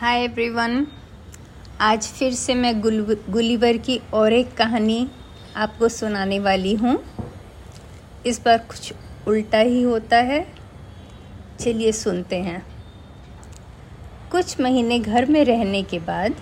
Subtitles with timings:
[0.00, 0.86] Hi everyone
[1.80, 5.08] आज फिर से मैं गुल गुलीवर की और एक कहानी
[5.56, 6.98] आपको सुनाने वाली हूँ।
[8.26, 8.92] इस बार कुछ
[9.28, 10.52] उल्टा ही होता है।
[11.60, 12.66] चलिए सुनते हैं।
[14.30, 16.34] कुछ महीने घर में रहने के बाद,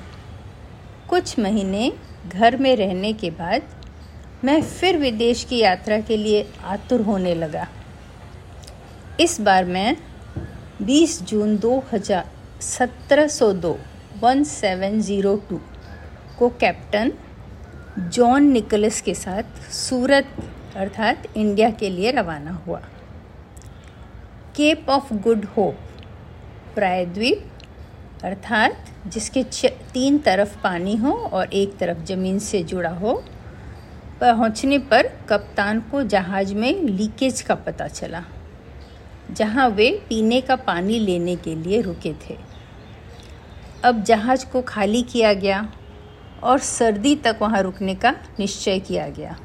[1.09, 1.93] कुछ महीने
[2.29, 3.63] घर में रहने के बाद
[4.45, 7.69] मैं फिर विदेश की यात्रा के लिए आतुर होने लगा।
[9.21, 9.97] इस बार मैं
[10.83, 12.34] 20 जून 2000
[12.65, 13.75] 1702
[14.23, 15.59] 1702
[16.39, 17.13] को कैप्टन
[17.99, 20.27] जॉन निकोलस के साथ सूरत,
[20.77, 22.81] अर्थात इंडिया के लिए रवाना हुआ।
[24.57, 25.79] केप ऑफ़ गुड होप
[26.75, 27.51] प्रायद्वीप,
[28.25, 29.43] अर्थात जिसके
[29.93, 33.15] तीन तरफ़ पानी हो और एक तरफ़ ज़मीन से जुड़ा हो,
[34.21, 38.25] पहुँचने पर कप्तान को जहाज़ में लीकेज का पता चला,
[39.31, 42.37] जहाँ वे पीने का पानी लेने के लिए रुके थे।
[43.85, 45.73] अब जहाज़ को खाली किया गया
[46.43, 49.37] और सर्दी तक वहाँ रुकने का निश्चय किया गया।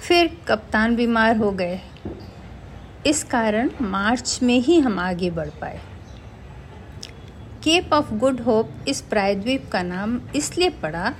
[0.00, 1.80] फिर कप्तान बीमार हो गए।
[3.06, 5.80] इस कारण मार्च में ही हम आगे बढ़ पाए।
[7.62, 11.14] केप ऑफ़ गुड होप इस प्रायद्वीप का नाम इसलिए पड़ा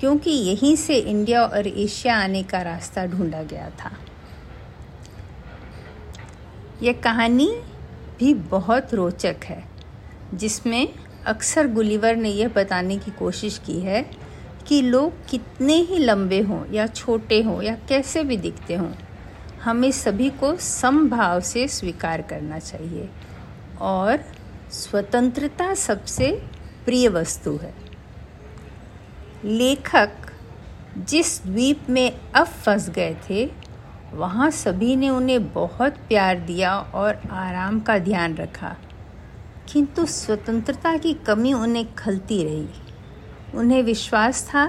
[0.00, 3.92] क्योंकि यहीं से इंडिया और एशिया आने का रास्ता ढूंढा गया था।
[6.82, 7.48] यह कहानी
[8.18, 9.71] भी बहुत रोचक है।
[10.34, 10.88] जिसमें
[11.26, 14.02] अक्सर गुलीवर ने यह बताने की कोशिश की है
[14.66, 18.90] कि लोग कितने ही लंबे हों या छोटे हों या कैसे भी दिखते हों,
[19.62, 23.08] हमें सभी को समभाव से स्वीकार करना चाहिए
[23.80, 24.24] और
[24.72, 26.30] स्वतंत्रता सबसे
[26.84, 27.74] प्रिय वस्तु है।
[29.44, 30.10] लेखक
[30.98, 33.44] जिस द्वीप में अब फंस गए थे,
[34.12, 38.76] वहाँ सभी ने उन्हें बहुत प्यार दिया और आराम का ध्यान रखा।
[39.72, 42.68] किंतु स्वतंत्रता की कमी उन्हें खलती रही।
[43.54, 44.66] उन्हें विश्वास था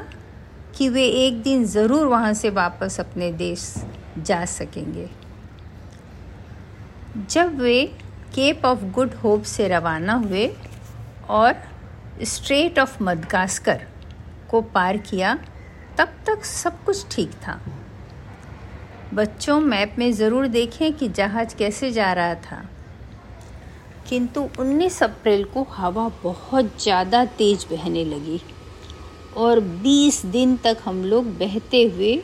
[0.78, 3.74] कि वे एक दिन ज़रूर वहाँ से वापस अपने देश
[4.18, 5.10] जा सकेंगे।
[7.30, 7.86] जब वे
[8.36, 10.48] केप ऑफ़ गुड होप से रवाना हुए
[11.30, 11.56] और
[12.24, 13.82] स्ट्रेट ऑफ़ मदगास्कर
[14.50, 15.36] को पार किया,
[15.98, 17.60] तब तक सब कुछ ठीक था।
[19.14, 22.64] बच्चों मैप में ज़रूर देखें कि जहाज़ कैसे जा रहा था।
[24.10, 28.42] किंतु 19 अप्रैल को हवा बहुत ज़्यादा तेज़ बहने लगी
[29.38, 32.16] और 20 दिन तक हम लोग बहते हुए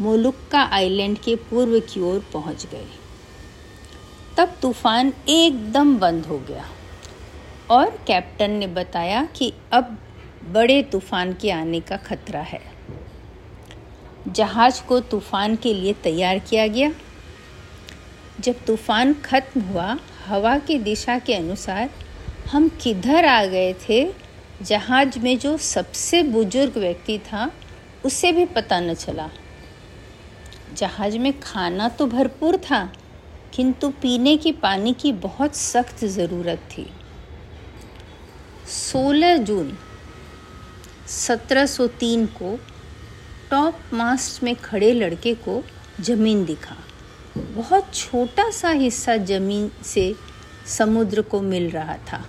[0.00, 2.86] मोलुक्का आइलैंड के पूर्व की ओर पहुँच गए।
[4.36, 6.64] तब तूफ़ान एकदम बंद हो गया
[7.70, 9.96] और कैप्टन ने बताया कि अब
[10.52, 12.60] बड़े तूफ़ान के आने का खतरा है।
[14.28, 16.90] जहाज़ को तूफ़ान के लिए तैयार किया गया।
[18.40, 19.96] जब तूफ़ान खत्म हुआ
[20.26, 21.90] हवा की दिशा के अनुसार
[22.50, 24.12] हम किधर आ गए थे,
[24.62, 27.50] जहाज़ में जो सबसे बुज़ुर्ग व्यक्ति था,
[28.04, 29.30] उसे भी पता न चला।
[30.76, 32.92] जहाज़ में खाना तो भरपूर था,
[33.54, 36.86] किंतु पीने की पानी की बहुत सख्त ज़रूरत थी।
[38.68, 39.76] 16 जून
[41.08, 42.56] 1703 को
[43.50, 45.62] टॉप मास्ट में खड़े लड़के को
[46.00, 46.76] ज़मीन दिखा।
[47.36, 50.14] बहुत छोटा सा हिस्सा ज़मीन से
[50.66, 52.24] समुद्र को मिल रहा था।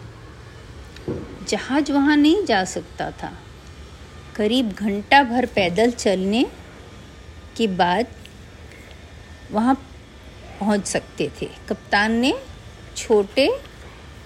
[1.47, 3.31] जहाज़ वहाँ नहीं जा सकता था।
[4.35, 6.45] करीब घंटा भर पैदल चलने
[7.57, 8.07] के बाद
[9.51, 9.75] वहाँ
[10.59, 12.33] पहुँच सकते थे। कप्तान ने
[12.95, 13.59] छोटे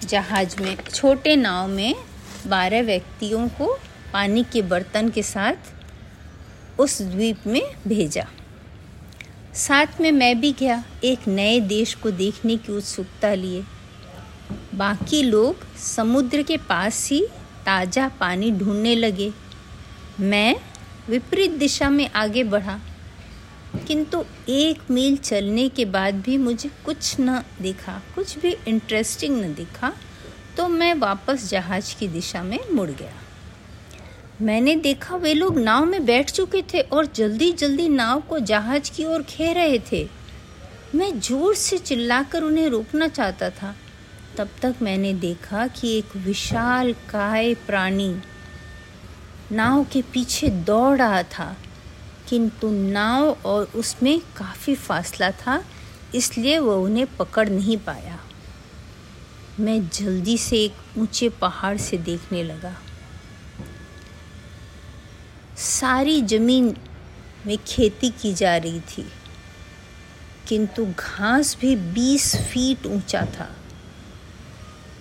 [0.02, 1.94] जहाज़ में, छोटे नाव में
[2.46, 3.78] बारह व्यक्तियों को
[4.12, 5.54] पानी के बर्तन के साथ
[6.80, 8.26] उस द्वीप में भेजा।
[9.56, 13.62] साथ में मैं भी गया, एक नए देश को देखने की उत्सुकता लिए।
[14.74, 17.20] बाकी लोग समुद्र के पास ही
[17.66, 19.32] ताज़ा पानी ढूँढने लगे।
[20.20, 20.54] मैं
[21.08, 22.78] विपरीत दिशा में आगे बढ़ा,
[23.86, 29.54] किंतु एक मील चलने के बाद भी मुझे कुछ न दिखा, कुछ भी इंटरेस्टिंग न
[29.54, 29.92] दिखा
[30.56, 33.12] तो मैं वापस जहाज़ की दिशा में मुड़ गया।
[34.42, 38.90] मैंने देखा वे लोग नाव में बैठ चुके थे और जल्दी जल्दी नाव को जहाज़
[38.96, 40.08] की ओर खे रहे थे।
[40.94, 43.74] मैं ज़ोर से चिल्लाकर उन्हें रोकना चाहता था।
[44.36, 48.14] तब तक मैंने देखा कि एक विशाल काय प्राणी
[49.52, 51.56] नाव के पीछे दौड़ रहा था।
[52.28, 55.64] किंतु नाव और उसमें काफ़ी फासला था,
[56.14, 58.18] इसलिए वह उन्हें पकड़ नहीं पाया।
[59.60, 62.76] मैं जल्दी से एक ऊँचे पहाड़ से देखने लगा।
[65.58, 66.74] सारी ज़मीन
[67.46, 69.04] में खेती की जा रही थी,
[70.48, 73.48] किंतु घास भी बीस फीट ऊँचा था।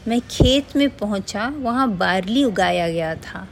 [0.08, 3.48] मैं खेत में पहुँचा, वहाँ बारली उगाया गया था।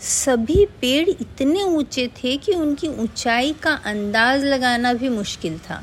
[0.00, 5.82] सभी पेड़ इतने ऊँचे थे कि उनकी ऊंचाई का अंदाज लगाना भी मुश्किल था।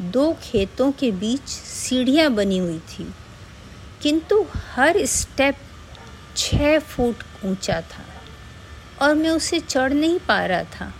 [0.00, 3.06] दो खेतों के बीच सीढ़ियाँ बनी हुई थी,
[4.02, 5.56] किंतु हर स्टेप
[6.36, 8.04] छः फुट ऊँचा था।
[9.02, 10.94] और मैं उसे चढ़ नहीं पा रहा था।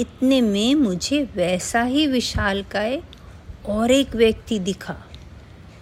[0.00, 3.02] इतने में मुझे वैसा ही विशाल काय
[3.66, 4.96] और एक व्यक्ति दिखा।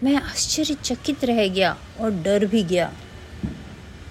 [0.03, 2.93] मैं आश्चर्यचकित रह गया और डर भी गया।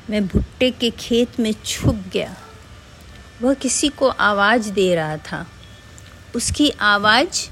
[0.10, 2.38] मैं भुट्टे के खेत में छुप गया।
[3.42, 5.48] वह किसी को आवाज़ दे रहा था।
[6.36, 7.50] उसकी आवाज़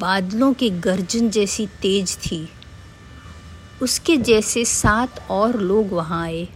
[0.00, 2.48] बादलों के गर्जन जैसी तेज थी।
[3.82, 6.48] उसके जैसे सात और लोग वहाँ आए।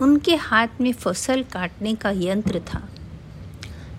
[0.00, 2.82] उनके हाथ में फ़सल काटने का यंत्र था।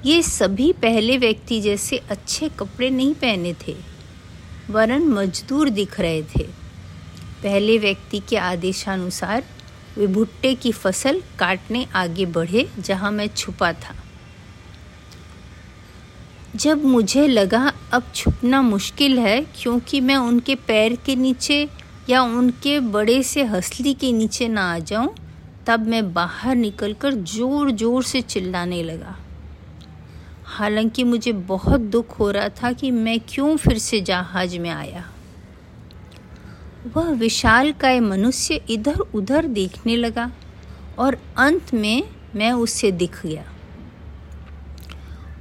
[0.06, 3.76] ये सभी पहले व्यक्ति जैसे अच्छे कपड़े नहीं पहने थे
[4.70, 6.44] वरन मजदूर दिख रहे थे।
[7.44, 9.44] पहले व्यक्ति के आदेशानुसार
[9.98, 13.96] वे भुट्टे की फ़सल काटने आगे बढ़े जहाँ मैं छुपा था।
[16.56, 21.68] जब मुझे लगा अब छुपना मुश्किल है क्योंकि मैं उनके पैर के नीचे
[22.10, 25.14] या उनके बड़े से हसली के नीचे ना आ जाऊँ,
[25.68, 29.16] तब मैं बाहर निकलकर ज़ोर ज़ोर से चिल्लाने लगा।
[30.48, 35.04] हालाँकि मुझे बहुत दुख हो रहा था कि मैं क्यों फिर से जहाज़ में आया।
[36.88, 40.30] वह विशाल का मनुष्य इधर उधर देखने लगा
[41.00, 42.04] और अंत में
[42.36, 43.44] मैं उससे दिख गया।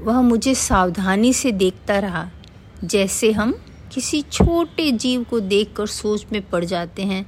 [0.01, 2.29] वह मुझे सावधानी से देखता रहा,
[2.85, 3.53] जैसे हम
[3.95, 7.27] किसी छोटे जीव को देखकर सोच में पड़ जाते हैं।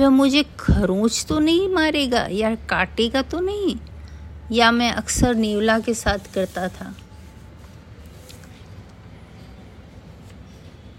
[0.00, 3.76] वह मुझे खरोच तो नहीं मारेगा, या काटेगा तो नहीं?
[4.52, 6.96] या मैं अक्सर नीवला के साथ करता था?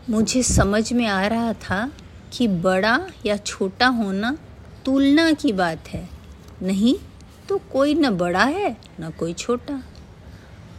[0.09, 1.91] मुझे समझ में आ रहा था
[2.33, 4.37] कि बड़ा या छोटा होना
[4.85, 6.09] तुलना की बात है।
[6.61, 6.95] नहीं
[7.49, 9.83] तो कोई न बड़ा है, न कोई छोटा।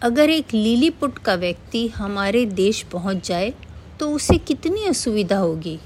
[0.02, 3.54] अगर एक लिलीपुट का व्यक्ति हमारे देश पहुँच जाए
[4.00, 5.78] तो उसे कितनी असुविधा होगी?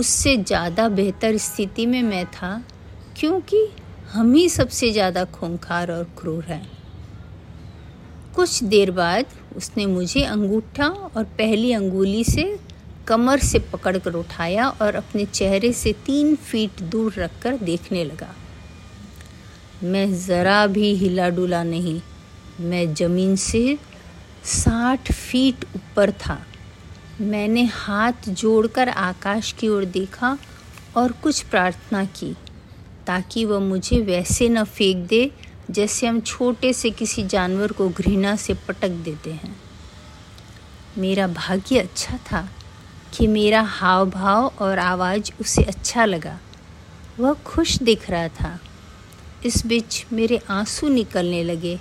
[0.00, 2.62] उससे ज़्यादा बेहतर स्थिति में मैं था,
[3.16, 3.66] क्योंकि
[4.12, 6.66] हम ही सबसे ज़्यादा खूंखार और क्रूर हैं।
[8.36, 9.26] कुछ देर बाद
[9.56, 12.44] उसने मुझे अंगूठा और पहली अंगुली से
[13.06, 18.34] कमर से पकड़कर उठाया और अपने चेहरे से तीन फीट दूर रखकर देखने लगा।
[19.84, 22.00] मैं ज़रा भी हिला डुला नहीं,
[22.60, 23.78] मैं ज़मीन से
[24.46, 26.38] साठ फीट ऊपर था।
[27.20, 30.38] मैंने हाथ जोड़कर आकाश की ओर देखा
[30.96, 32.36] और कुछ प्रार्थना की,
[33.06, 35.30] ताकि वह मुझे वैसे न फेंक दे
[35.70, 39.56] जैसे हम छोटे से किसी जानवर को घृणा से पटक देते हैं।
[40.98, 42.48] मेरा भाग्य अच्छा था
[43.12, 46.38] कि मेरा हाव भाव और आवाज़ उसे अच्छा लगा।
[47.20, 48.60] वह खुश दिख रहा था।
[49.44, 51.80] इस बीच मेरे आँसू निकलने लगे।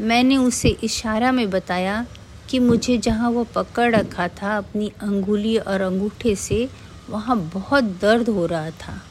[0.00, 2.06] मैंने उसे इशारा में बताया
[2.50, 6.70] कि मुझे जहाँ वो पकड़ रखा था अपनी अंगुली और अंगूठे से,
[7.10, 9.02] वहाँ बहुत दर्द हो रहा था।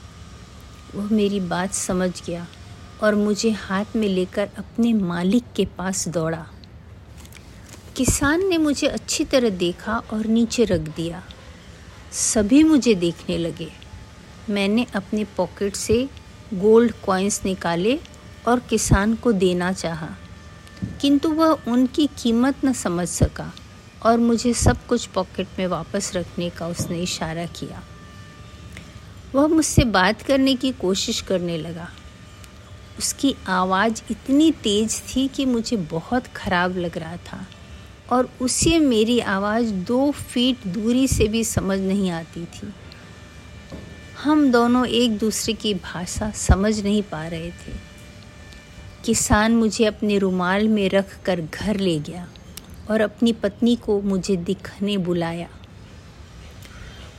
[0.95, 2.47] वह मेरी बात समझ गया
[3.03, 6.47] और मुझे हाथ में लेकर अपने मालिक के पास दौड़ा।
[7.95, 11.23] किसान ने मुझे अच्छी तरह देखा और नीचे रख दिया।
[12.11, 13.71] सभी मुझे देखने लगे।
[14.49, 16.09] मैंने अपने पॉकेट से
[16.53, 17.99] गोल्ड कॉइन्स निकाले
[18.47, 20.09] और किसान को देना चाहा।
[21.01, 23.51] किंतु वह उनकी कीमत न समझ सका
[24.03, 27.83] और मुझे सब कुछ पॉकेट में वापस रखने का उसने इशारा किया।
[29.35, 31.89] वह मुझसे बात करने की कोशिश करने लगा।
[32.99, 37.45] उसकी आवाज़ इतनी तेज़ थी कि मुझे बहुत ख़राब लग रहा था
[38.11, 42.73] और उसे मेरी आवाज़ दो फीट दूरी से भी समझ नहीं आती थी।
[44.23, 47.94] हम दोनों एक दूसरे की भाषा समझ नहीं पा रहे थे।
[49.05, 52.27] किसान मुझे अपने रुमाल में रख कर घर ले गया
[52.91, 55.49] और अपनी पत्नी को मुझे दिखने बुलाया।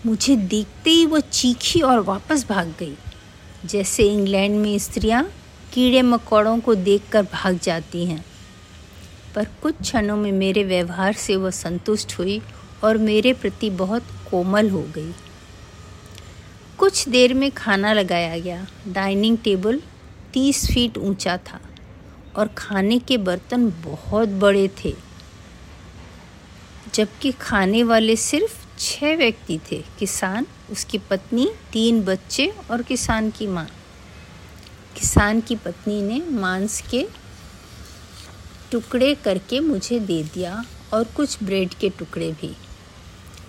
[0.07, 2.97] मुझे देखते ही वो चीखी और वापस भाग गई।
[3.65, 5.31] जैसे इंग्लैंड में स्त्रियाँ
[5.73, 8.25] कीड़े मकोड़ों को देखकर भाग जाती हैं।
[9.35, 12.43] पर कुछ क्षणों में मेरे व्यवहार से वह संतुष्ट हुई
[12.85, 15.13] और मेरे प्रति बहुत कोमल हो गई।
[16.79, 19.83] कुछ देर में खाना लगाया गया। डाइनिंग टेबल
[20.33, 21.61] तीस फीट ऊँचा था।
[22.37, 24.95] और खाने के बर्तन बहुत बड़े थे,
[26.95, 33.47] जबकि खाने वाले सिर्फ़ छः व्यक्ति थे, किसान, उसकी पत्नी, तीन बच्चे और किसान की
[33.47, 33.67] माँ।
[34.97, 37.07] किसान की पत्नी ने मांस के
[38.73, 42.55] टुकड़े करके मुझे दे दिया और कुछ ब्रेड के टुकड़े भी।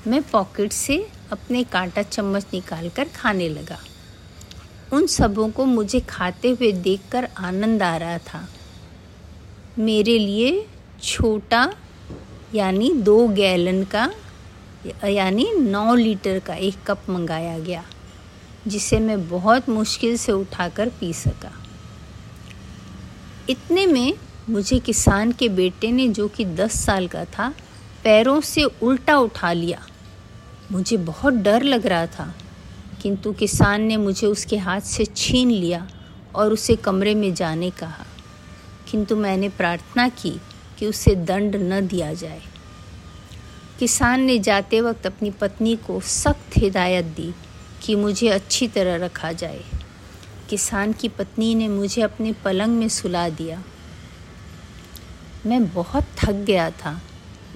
[0.08, 0.98] मैं पॉकेट से
[1.32, 3.80] अपने कांटा चम्मच निकाल कर खाने लगा।
[4.94, 8.48] उन सबों को मुझे खाते हुए देखकर आनंद आ रहा था।
[9.80, 10.66] मेरे लिए
[11.04, 11.74] छोटा,
[12.56, 14.10] यानी दो गैलन का,
[15.06, 17.84] यानी नौ लीटर का एक कप मंगाया गया,
[18.68, 21.52] जिसे मैं बहुत मुश्किल से उठाकर पी सका।
[23.50, 24.14] इतने में
[24.50, 27.54] मुझे किसान के बेटे ने, जो कि दस साल का था,
[28.04, 29.86] पैरों से उल्टा उठा लिया।
[30.72, 32.34] मुझे बहुत डर लग रहा था,
[33.02, 35.88] किंतु किसान ने मुझे उसके हाथ से छीन लिया
[36.36, 38.07] और उसे कमरे में जाने कहा।
[38.92, 40.40] किंतु मैंने प्रार्थना की
[40.80, 42.42] कि उसे दंड न दिया जाए।
[43.80, 47.34] किसान ने जाते वक्त अपनी पत्नी को सख्त हिदायत दी
[47.82, 49.64] कि मुझे अच्छी तरह रखा जाए।
[50.50, 53.64] किसान की पत्नी ने मुझे अपने पलंग में सुला दिया।
[55.46, 57.02] मैं बहुत थक गया था,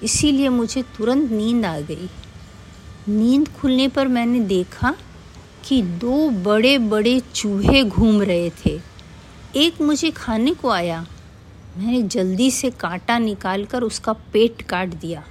[0.03, 2.09] इसीलिए मुझे तुरंत नींद आ गई।
[3.07, 4.95] नींद खुलने पर मैंने देखा
[5.65, 8.79] कि दो बड़े बड़े चूहे घूम रहे थे।
[9.55, 11.05] एक मुझे खाने को आया
[11.77, 15.23] मैंने जल्दी से कांटा निकालकर उसका पेट काट दिया।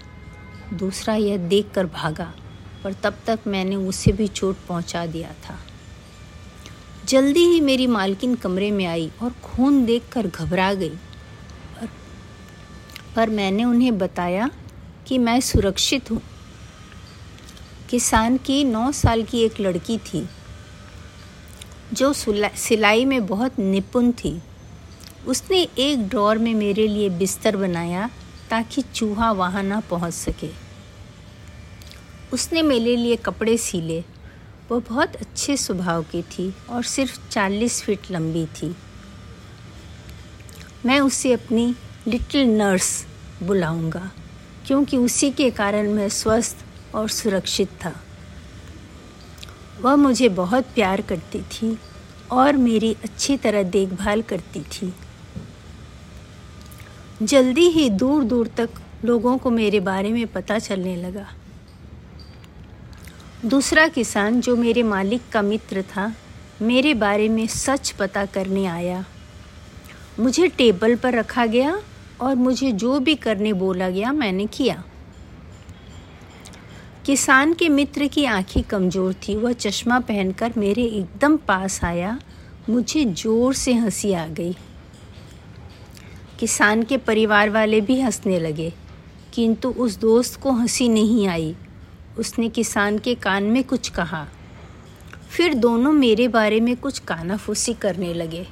[0.72, 2.32] दूसरा यह देखकर भागा
[2.84, 5.58] पर तब तक मैंने उसे भी चोट पहुँचा दिया था।
[7.08, 11.88] जल्दी ही मेरी मालकिन कमरे में आई और खून देखकर घबरा गई। पर,
[13.16, 14.50] पर मैंने उन्हें बताया
[15.06, 16.20] कि मैं सुरक्षित हूँ।
[17.90, 20.28] किसान की नौ साल की एक लड़की थी
[21.92, 24.40] जो सिलाई में बहुत निपुण थी।
[25.26, 28.10] उसने एक ड्रॉर में मेरे लिए बिस्तर बनाया
[28.50, 30.50] ताकि चूहा वहाँ ना पहुँच सके।
[32.32, 34.00] उसने मेरे लिए कपड़े सीले।
[34.70, 38.74] वो बहुत अच्छे स्वभाव की थी और सिर्फ़ चालीस फीट लंबी थी।
[40.86, 41.74] मैं उसे अपनी
[42.08, 43.06] लिटिल नर्स
[43.42, 44.10] बुलाऊँगा,
[44.66, 47.94] क्योंकि उसी के कारण मैं स्वस्थ और सुरक्षित था।
[49.80, 51.78] वह मुझे बहुत प्यार करती थी
[52.30, 54.92] और मेरी अच्छी तरह देखभाल करती थी।
[57.22, 58.68] जल्दी ही दूर दूर तक
[59.04, 61.26] लोगों को मेरे बारे में पता चलने लगा।
[63.46, 66.14] दूसरा किसान जो मेरे मालिक का मित्र था,
[66.62, 69.04] मेरे बारे में सच पता करने आया।
[70.20, 71.80] मुझे टेबल पर रखा गया
[72.20, 74.82] और मुझे जो भी करने बोला गया मैंने किया।
[77.06, 82.18] किसान के मित्र की आँखें कमज़ोर थी। वह चश्मा पहनकर मेरे एकदम पास आया।
[82.70, 84.56] मुझे ज़ोर से हँसी आ गई।
[86.40, 88.72] किसान के परिवार वाले भी हंसने लगे।
[89.34, 91.56] किंतु उस दोस्त को हँसी नहीं आई।
[92.18, 94.26] उसने किसान के कान में कुछ कहा।
[95.30, 98.46] फिर दोनों मेरे बारे में कुछ कानाफूसी करने लगे।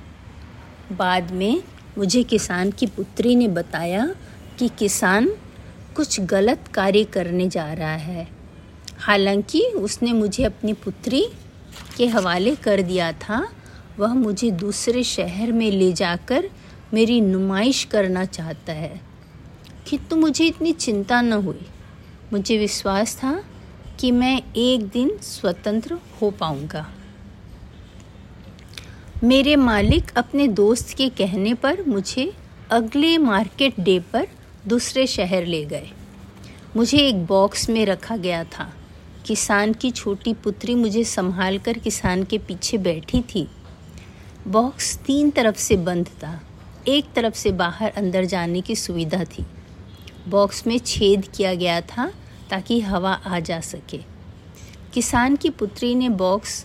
[0.92, 1.62] बाद में
[1.98, 4.14] मुझे किसान की पुत्री ने बताया
[4.58, 5.30] कि किसान
[5.96, 8.28] कुछ गलत कार्य करने जा रहा है।
[8.98, 11.28] हालाँकि उसने मुझे अपनी पुत्री
[11.96, 13.52] के हवाले कर दिया था,
[13.98, 16.50] वह मुझे दूसरे शहर में ले जाकर
[16.94, 19.00] मेरी नुमाइश करना चाहता है
[19.88, 21.66] किंतु मुझे इतनी चिंता न हुई।
[22.32, 23.44] मुझे विश्वास था
[24.00, 26.92] कि मैं एक दिन स्वतंत्र हो पाऊँगा।
[29.24, 32.32] मेरे मालिक अपने दोस्त के कहने पर मुझे
[32.70, 34.28] अगले मार्केट डे पर
[34.66, 35.90] दूसरे शहर ले गए।
[36.76, 38.74] मुझे एक बॉक्स में रखा गया था।
[39.26, 43.48] किसान की छोटी पुत्री मुझे संभाल कर किसान के पीछे बैठी थी।
[44.48, 46.40] बॉक्स तीन तरफ़ से बंद था।
[46.88, 49.44] एक तरफ़ से बाहर अंदर जाने की सुविधा थी।
[50.28, 52.10] बॉक्स में छेद किया गया था
[52.50, 53.98] ताकि हवा आ जा सके।
[54.94, 56.64] किसान की पुत्री ने बॉक्स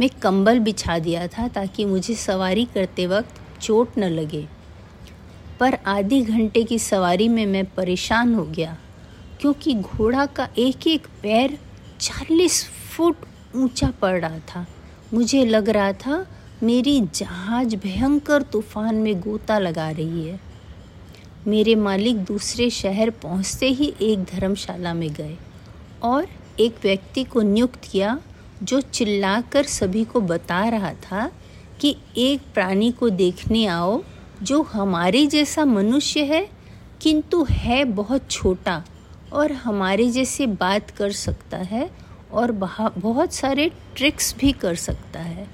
[0.00, 4.46] में कंबल बिछा दिया था ताकि मुझे सवारी करते वक्त चोट न लगे।
[5.60, 8.76] पर आधी घंटे की सवारी में मैं परेशान हो गया,
[9.40, 11.58] क्योंकि घोड़ा का एक एक पैर
[12.00, 13.16] चालीस फुट
[13.56, 14.66] ऊँचा पड़ रहा था।
[15.14, 16.26] मुझे लग रहा था
[16.62, 20.38] मेरी जहाज़ भयंकर तूफ़ान में गोता लगा रही है।
[21.46, 25.36] मेरे मालिक दूसरे शहर पहुँचते ही एक धर्मशाला में गए
[26.02, 26.26] और
[26.60, 28.18] एक व्यक्ति को नियुक्त किया
[28.62, 31.30] जो चिल्लाकर सभी को बता रहा था
[31.80, 34.02] कि एक प्राणी को देखने आओ
[34.42, 36.48] जो हमारे जैसा मनुष्य है,
[37.00, 38.82] किंतु है बहुत छोटा
[39.32, 41.88] और हमारे जैसे बात कर सकता है
[42.32, 45.46] और बहुत सारे ट्रिक्स भी कर सकता है।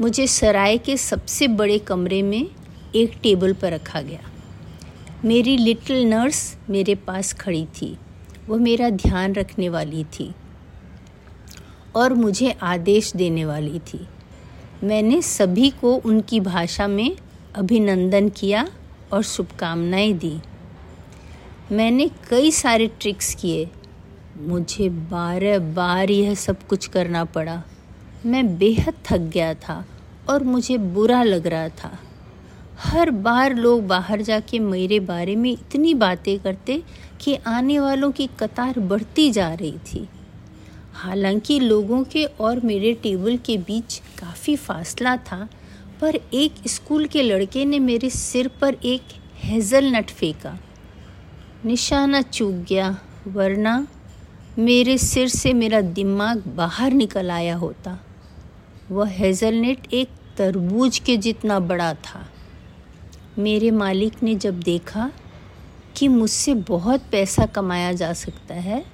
[0.00, 2.50] मुझे सराय के सबसे बड़े कमरे में
[2.94, 4.20] एक टेबल पर रखा गया।
[5.24, 7.98] मेरी लिटिल नर्स मेरे पास खड़ी थी।
[8.46, 10.34] वो मेरा ध्यान रखने वाली थी
[11.94, 14.08] और मुझे आदेश देने वाली थी।
[14.84, 17.16] मैंने सभी को उनकी भाषा में
[17.54, 18.68] अभिनंदन किया
[19.12, 20.40] और शुभकामनाएँ दी।
[21.72, 23.70] मैंने कई सारे ट्रिक्स किए।
[24.38, 27.62] मुझे बार बार यह सब कुछ करना पड़ा।
[28.26, 29.84] मैं बेहद थक गया था।
[30.30, 31.98] और मुझे बुरा लग रहा था।
[32.78, 36.82] हर बार लोग बाहर जाके मेरे बारे में इतनी बातें करते
[37.20, 40.08] कि आने वालों की कतार बढ़ती जा रही थी।
[40.92, 45.48] हालाँकि लोगों के और मेरे टेबल के बीच काफ़ी फासला था,
[46.00, 49.02] पर एक स्कूल के लड़के ने मेरे सिर पर एक
[49.38, 50.58] हेज़ल नट फेंका।
[51.64, 53.86] निशाना चूक गया, वरना
[54.58, 57.98] मेरे सिर से मेरा दिमाग बाहर निकल आया होता।
[58.90, 60.08] वह हेज़लनट एक
[60.40, 62.24] तरबूज के जितना बड़ा था।
[63.38, 65.10] मेरे मालिक ने जब देखा
[65.96, 68.84] कि मुझसे बहुत पैसा कमाया जा सकता है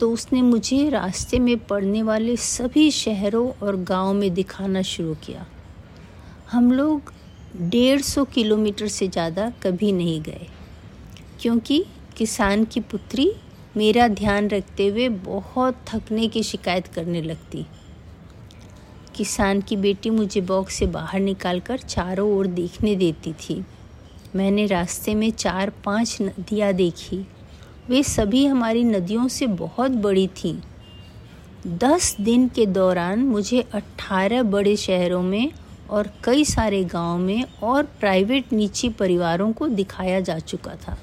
[0.00, 5.46] तो उसने मुझे रास्ते में पड़ने वाले सभी शहरों और गाँव में दिखाना शुरू किया।
[6.50, 7.12] हम लोग
[7.60, 10.46] डेढ़ सौ किलोमीटर से ज़्यादा कभी नहीं गए,
[11.40, 11.84] क्योंकि
[12.16, 13.32] किसान की पुत्री
[13.76, 17.66] मेरा ध्यान रखते हुए बहुत थकने की शिकायत करने लगती।
[19.16, 23.64] किसान की बेटी मुझे बॉक्स से बाहर निकालकर चारों ओर देखने देती थी।
[24.36, 27.26] मैंने रास्ते में चार पाँच नदियाँ देखी।
[27.88, 30.58] वे सभी हमारी नदियों से बहुत बड़ी थीं।
[31.66, 35.52] दस दिन के दौरान मुझे अट्ठारह बड़े शहरों में
[35.90, 40.98] और कई सारे गाँव में और प्राइवेट निजी परिवारों को दिखाया जा चुका था।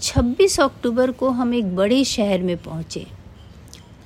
[0.00, 3.17] 26 अक्टूबर को हम एक बड़े शहर में पहुँचे।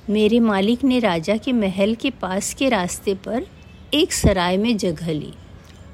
[0.09, 3.45] मेरे मालिक ने राजा के महल के पास के रास्ते पर
[3.93, 5.33] एक सराय में जगह ली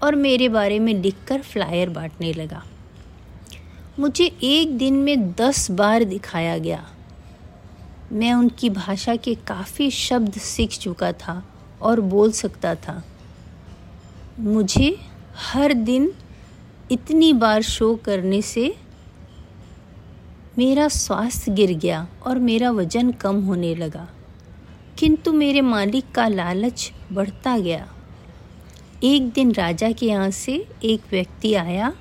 [0.04, 2.64] और मेरे बारे में लिखकर फ्लायर बांटने लगा।
[4.00, 6.90] मुझे एक दिन में दस बार दिखाया गया।
[8.12, 11.44] मैं उनकी भाषा के काफ़ी शब्द सीख चुका था
[11.82, 13.04] और बोल सकता था।
[14.40, 14.98] मुझे
[15.36, 16.12] हर दिन
[16.92, 18.76] इतनी बार शो करने से
[20.60, 24.10] मेरा स्वास्थ्य गिर गया और मेरा वज़न कम होने लगा।
[24.98, 27.94] किंतु मेरे मालिक का लालच बढ़ता गया।
[29.04, 31.94] एक दिन राजा के यहाँ से एक व्यक्ति आया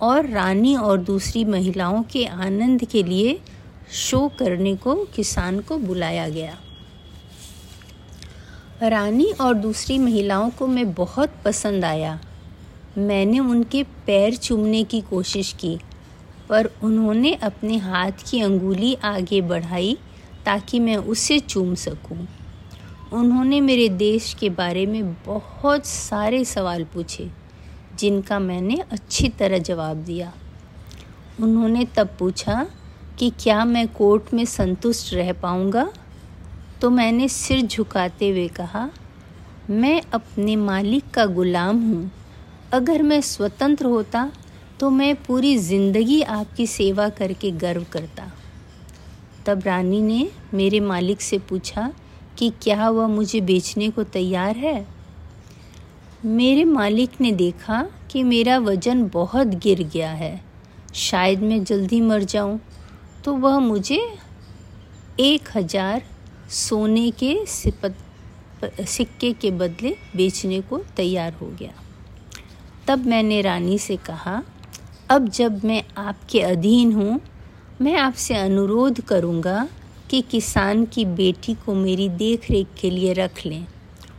[0.00, 3.40] और रानी और दूसरी महिलाओं के आनंद के लिए
[3.92, 6.58] शो करने को, किसान को बुलाया गया।
[8.82, 12.20] रानी और दूसरी महिलाओं को मैं बहुत पसंद आया।
[12.98, 15.78] मैंने उनके पैर चूमने की कोशिश की
[16.54, 19.96] पर उन्होंने अपने हाथ की अंगुली आगे बढ़ाई
[20.44, 22.26] ताकि मैं उसे चूम सकूँ।
[23.12, 27.28] उन्होंने मेरे देश के बारे में बहुत सारे सवाल पूछे,
[27.98, 30.32] जिनका मैंने अच्छी तरह जवाब दिया।
[31.42, 32.66] उन्होंने तब पूछा
[33.18, 35.88] कि क्या मैं कोर्ट में संतुष्ट रह पाऊँगा?
[36.80, 38.88] तो मैंने सिर झुकाते हुए कहा,
[39.70, 42.10] मैं अपने मालिक का गुलाम हूँ।
[42.72, 44.30] अगर मैं स्वतंत्र होता
[44.80, 48.30] तो मैं पूरी ज़िंदगी आपकी सेवा करके गर्व करता।
[49.46, 51.92] तब रानी ने मेरे मालिक से पूछा
[52.38, 54.86] कि क्या वह मुझे बेचने को तैयार है?
[56.24, 60.40] मेरे मालिक ने देखा कि मेरा वज़न बहुत गिर गया है।
[60.94, 62.58] शायद मैं जल्दी मर जाऊँ,
[63.24, 64.00] तो वह मुझे
[65.20, 66.02] एक हज़ार
[66.50, 67.96] सोने के सिपत
[68.88, 71.72] सिक्के के बदले बेचने को तैयार हो गया।
[72.86, 74.42] तब मैंने रानी से कहा
[75.10, 77.20] अब जब मैं आपके अधीन हूँ,
[77.80, 79.68] मैं आपसे अनुरोध करूँगा
[80.10, 83.66] कि किसान की बेटी को मेरी देख रेख के लिए रख लें।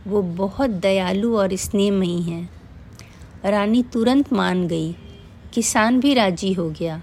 [0.06, 2.50] वो बहुत दयालु और स्नेहमयी हैं।
[3.44, 4.92] रानी तुरंत मान गई,
[5.54, 7.02] किसान भी राज़ी हो गया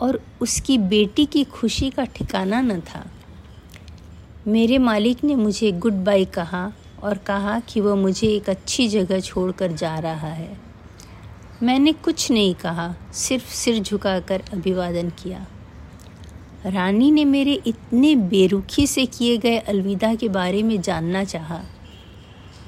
[0.00, 3.06] और उसकी बेटी की खुशी का ठिकाना न था।
[4.46, 9.20] मेरे मालिक ने मुझे गुड बाय कहा और कहा कि वह मुझे एक अच्छी जगह
[9.20, 10.69] छोड़कर जा रहा है।
[11.62, 15.46] मैंने कुछ नहीं कहा, सिर्फ़ सिर झुकाकर अभिवादन किया
[16.66, 21.60] रानी ने मेरे इतने बेरुखी से किए गए अलविदा के बारे में जानना चाहा।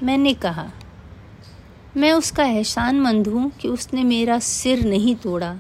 [0.03, 0.67] मैंने कहा,
[1.97, 5.55] मैं उसका एहसान मंद हूँ कि उसने मेरा सिर नहीं तोड़ा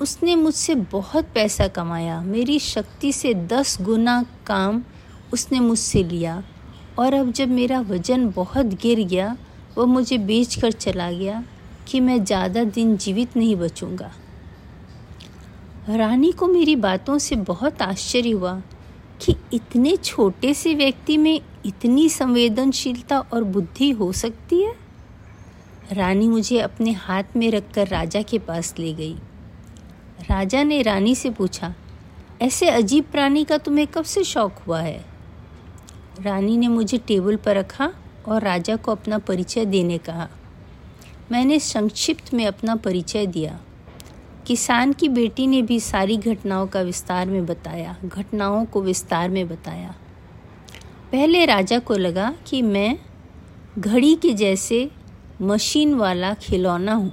[0.00, 4.82] उसने मुझसे बहुत पैसा कमाया, मेरी शक्ति से दस गुना काम
[5.32, 6.42] उसने मुझसे लिया,
[6.98, 9.36] और अब जब मेरा वज़न बहुत गिर गया
[9.78, 11.42] वह मुझे बेच कर चला गया
[11.88, 14.10] कि मैं ज़्यादा दिन जीवित नहीं बचूँगा।
[15.88, 18.60] रानी को मेरी बातों से बहुत आश्चर्य हुआ
[19.20, 24.74] कि इतने छोटे से व्यक्ति में इतनी संवेदनशीलता और बुद्धि हो सकती है।
[25.92, 29.14] रानी मुझे अपने हाथ में रखकर राजा के पास ले गई।
[30.22, 31.74] राजा ने रानी से पूछा,
[32.42, 35.04] ऐसे अजीब प्राणी का तुम्हें कब से शौक हुआ है?
[36.20, 37.92] रानी ने मुझे टेबल पर रखा
[38.28, 40.28] और राजा को अपना परिचय देने कहा।
[41.32, 43.58] मैंने संक्षिप्त में अपना परिचय दिया।
[44.46, 49.48] किसान की बेटी ने भी सारी घटनाओं का विस्तार में बताया, घटनाओं को विस्तार में
[49.48, 49.94] बताया।
[51.12, 52.98] पहले राजा को लगा कि मैं
[53.78, 54.90] घड़ी के जैसे
[55.42, 57.12] मशीन वाला खिलौना हूँ।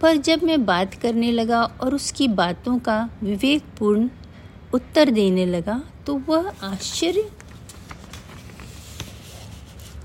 [0.00, 4.08] पर जब मैं बात करने लगा और उसकी बातों का विवेकपूर्ण
[4.74, 7.30] उत्तर देने लगा तो वह आश्चर्य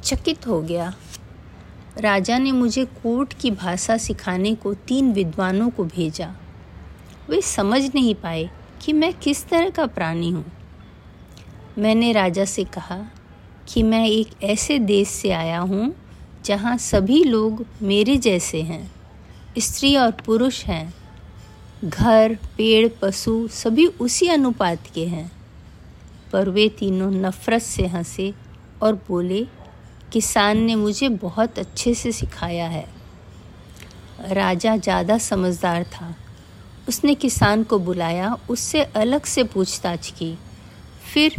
[0.03, 0.93] चकित हो गया।
[1.97, 6.35] राजा ने मुझे कोर्ट की भाषा सिखाने को तीन विद्वानों को भेजा।
[7.29, 8.49] वे समझ नहीं पाए
[8.81, 10.45] कि मैं किस तरह का प्राणी हूँ।
[11.77, 12.99] मैंने राजा से कहा
[13.67, 15.93] कि मैं एक ऐसे देश से आया हूँ
[16.45, 18.91] जहाँ सभी लोग मेरे जैसे हैं,
[19.57, 20.93] स्त्री और पुरुष हैं।
[21.85, 25.31] घर, पेड़, पशु सभी उसी अनुपात के हैं।
[26.33, 28.33] पर वे तीनों नफ़रत से हंसे
[28.81, 29.47] और बोले
[30.11, 32.85] किसान ने मुझे बहुत अच्छे से सिखाया है।
[34.21, 36.15] राजा ज़्यादा समझदार था।
[36.87, 40.37] उसने किसान को बुलाया, उससे अलग से पूछताछ की।
[41.13, 41.35] फिर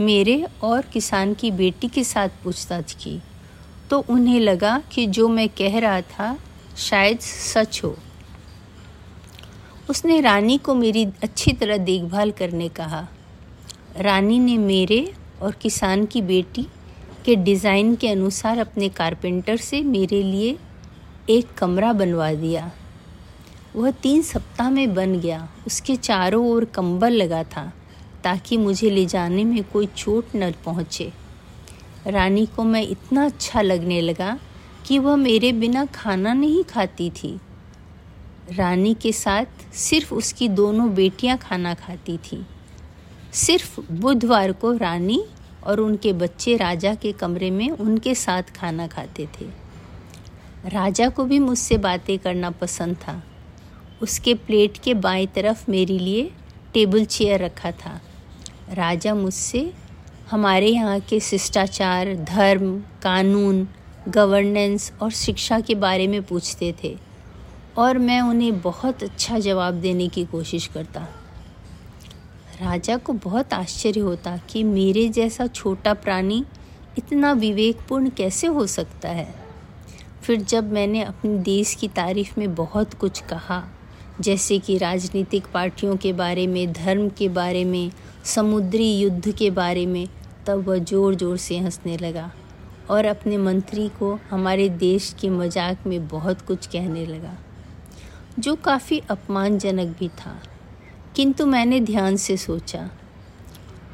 [0.00, 3.20] मेरे और किसान की बेटी के साथ पूछताछ की।
[3.90, 6.36] तो उन्हें लगा कि जो मैं कह रहा था
[6.76, 7.96] शायद सच हो।
[9.90, 13.06] उसने रानी को मेरी अच्छी तरह देखभाल करने कहा।
[13.96, 16.66] रानी ने मेरे और किसान की बेटी
[17.24, 20.56] के डिज़ाइन के अनुसार अपने कारपेंटर से मेरे लिए
[21.30, 22.70] एक कमरा बनवा दिया।
[23.76, 27.72] वह तीन सप्ताह में बन गया। उसके चारों ओर कंबल लगा था
[28.24, 31.12] ताकि मुझे ले जाने में कोई चोट न पहुँचे।
[32.06, 34.38] रानी को मैं इतना अच्छा लगने लगा
[34.86, 37.38] कि वह मेरे बिना खाना नहीं खाती थी।
[38.52, 42.44] रानी के साथ सिर्फ़ उसकी दोनों बेटियाँ खाना खाती थी।
[43.32, 45.22] सिर्फ़ बुधवार को रानी
[45.64, 49.44] और उनके बच्चे राजा के कमरे में उनके साथ खाना खाते थे।
[50.68, 53.22] राजा को भी मुझसे बातें करना पसंद था।
[54.02, 56.30] उसके प्लेट के बाएँ तरफ़ मेरे लिए
[56.74, 58.00] टेबल चेयर रखा था।
[58.72, 59.72] राजा मुझसे,
[60.30, 63.68] हमारे यहाँ के शिष्टाचार, धर्म, कानून,
[64.08, 66.98] गवर्नेंस और शिक्षा के बारे में पूछते थे
[67.78, 71.08] और मैं उन्हें बहुत अच्छा जवाब देने की कोशिश करता
[72.60, 76.44] राजा को बहुत आश्चर्य होता कि मेरे जैसा छोटा प्राणी
[76.98, 79.34] इतना विवेकपूर्ण कैसे हो सकता है?
[80.22, 83.62] फिर जब मैंने अपने देश की तारीफ़ में बहुत कुछ कहा,
[84.20, 87.90] जैसे कि राजनीतिक पार्टियों के बारे में, धर्म के बारे में,
[88.24, 90.08] समुद्री युद्ध के बारे में,
[90.46, 92.30] तब वह ज़ोर ज़ोर से हंसने लगा
[92.90, 97.36] और अपने मंत्री को हमारे देश के मज़ाक में बहुत कुछ कहने लगा,
[98.38, 100.40] जो काफ़ी अपमानजनक भी था।
[101.16, 102.88] किंतु मैंने ध्यान से सोचा,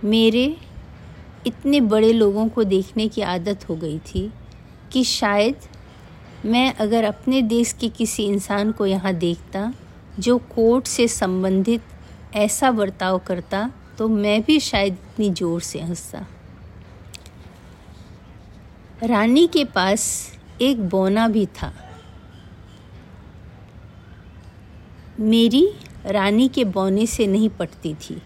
[0.04, 0.56] मेरे
[1.46, 4.30] इतने बड़े लोगों को देखने की आदत हो गई थी
[4.92, 5.56] कि शायद
[6.46, 9.72] मैं अगर अपने देश के किसी इंसान को यहाँ देखता,
[10.18, 11.82] जो कोर्ट से संबंधित
[12.36, 16.26] ऐसा बर्ताव करता तो मैं भी शायद इतनी ज़ोर से हंसता।
[19.02, 20.04] रानी के पास
[20.62, 21.72] एक बोना भी था।
[25.20, 25.68] मेरी
[26.06, 28.22] रानी के बौने से नहीं पटती थी।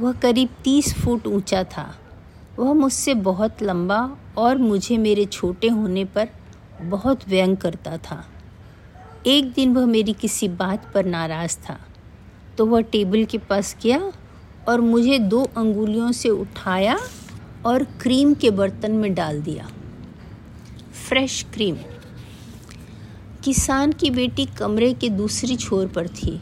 [0.00, 1.98] वह करीब तीस फुट ऊँचा था।
[2.58, 6.28] वह मुझसे बहुत लंबा और मुझे मेरे छोटे होने पर
[6.82, 8.26] बहुत व्यंग करता था।
[9.26, 11.80] एक दिन वह मेरी किसी बात पर नाराज़ था।
[12.58, 14.12] तो वह टेबल के पास गया
[14.68, 16.98] और मुझे दो अंगुलियों से उठाया
[17.66, 19.70] और क्रीम के बर्तन में डाल दिया।
[21.08, 21.76] Fresh cream.
[23.44, 26.40] किसान की बेटी कमरे के दूसरी छोर पर थी।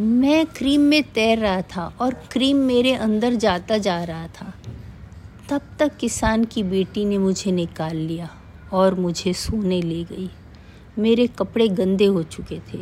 [0.00, 4.54] मैं क्रीम में तैर रहा था और क्रीम मेरे अंदर जाता जा रहा था।
[5.48, 8.30] तब तक किसान की बेटी ने मुझे निकाल लिया
[8.72, 10.30] और मुझे सोने ले गई।
[10.98, 12.78] मेरे कपड़े गंदे हो चुके थे।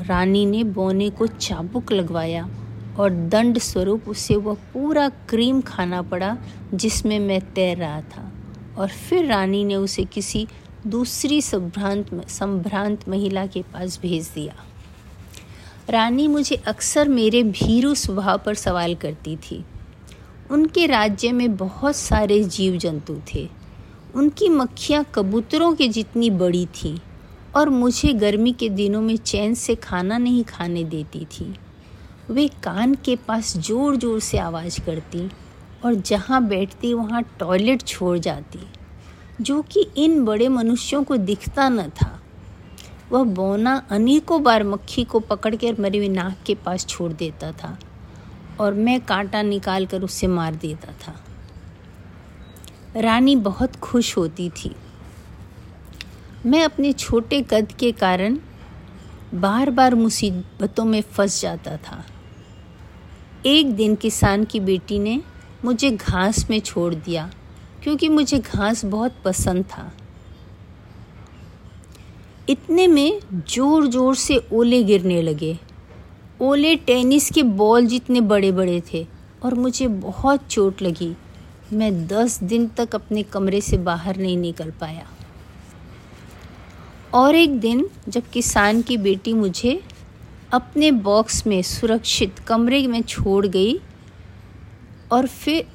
[0.00, 2.50] रानी ने बोने को चाबुक लगवाया
[2.98, 6.38] और दंड स्वरूप उसे वह पूरा क्रीम खाना पड़ा
[6.74, 8.32] जिसमें मैं तैर रहा था।
[8.78, 10.48] और फिर रानी ने उसे किसी
[10.86, 14.54] दूसरी संभ्रांत संभ्रांत महिला के पास भेज दिया।
[15.90, 19.64] रानी मुझे अक्सर मेरे भीरू स्वभाव पर सवाल करती थी।
[20.50, 23.48] उनके राज्य में बहुत सारे जीव जंतु थे।
[24.14, 26.96] उनकी मक्खियाँ कबूतरों के जितनी बड़ी थीं
[27.56, 31.54] और मुझे गर्मी के दिनों में चैन से खाना नहीं खाने देती थी।
[32.30, 35.28] वे कान के पास ज़ोर ज़ोर से आवाज़ करती
[35.84, 38.66] और जहाँ बैठती वहाँ टॉयलेट छोड़ जाती,
[39.40, 42.13] जो कि इन बड़े मनुष्यों को दिखता न था।
[43.14, 47.52] वह बोना अनेकों बार मक्खी को पकड़ कर मरी हुई नाक के पास छोड़ देता
[47.52, 47.78] था
[48.60, 51.14] और मैं कांटा निकाल कर उसे मार देता था।
[53.00, 54.74] रानी बहुत खुश होती थी।
[56.46, 58.38] मैं अपने छोटे कद के कारण
[59.34, 62.04] बार बार मुसीबतों में फंस जाता था।
[63.46, 65.22] एक दिन किसान की बेटी ने
[65.64, 67.30] मुझे घास में छोड़ दिया,
[67.82, 69.92] क्योंकि मुझे घास बहुत पसंद था।
[72.48, 75.56] इतने में ज़ोर ज़ोर से ओले गिरने लगे।
[76.40, 79.06] ओले टेनिस के बॉल जितने बड़े बड़े थे
[79.42, 81.14] और मुझे बहुत चोट लगी।
[81.72, 85.06] मैं दस दिन तक अपने कमरे से बाहर नहीं निकल पाया।
[87.14, 89.80] और एक दिन जब किसान की बेटी मुझे
[90.52, 93.78] अपने बॉक्स में सुरक्षित कमरे में छोड़ गई
[95.12, 95.66] और फिर